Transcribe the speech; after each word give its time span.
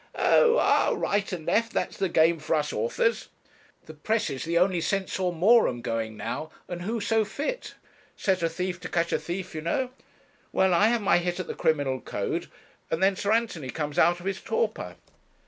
'Oh! 0.15 0.57
ah! 0.57 0.95
right 0.95 1.31
and 1.31 1.45
left, 1.45 1.73
that's 1.73 1.95
the 1.97 2.09
game 2.09 2.39
for 2.39 2.55
us 2.55 2.73
authors. 2.73 3.27
The 3.85 3.93
press 3.93 4.31
is 4.31 4.45
the 4.45 4.57
only 4.57 4.81
censor 4.81 5.29
morum 5.31 5.81
going 5.83 6.17
now 6.17 6.49
and 6.67 6.81
who 6.81 6.99
so 6.99 7.23
fit? 7.23 7.75
Set 8.17 8.41
a 8.41 8.49
thief 8.49 8.79
to 8.79 8.89
catch 8.89 9.13
a 9.13 9.19
thief, 9.19 9.53
you 9.53 9.61
know. 9.61 9.91
Well, 10.51 10.73
I 10.73 10.87
have 10.87 11.03
my 11.03 11.19
hit 11.19 11.39
at 11.39 11.45
the 11.45 11.53
criminal 11.53 11.99
code, 12.01 12.49
and 12.89 13.03
then 13.03 13.15
Sir 13.15 13.31
Anthony 13.31 13.69
comes 13.69 13.99
out 13.99 14.19
of 14.19 14.25
his 14.25 14.41
torpor.' 14.41 14.95